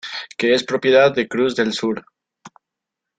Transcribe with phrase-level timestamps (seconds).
[0.35, 2.03] Que es propiedad de Cruz del Sur.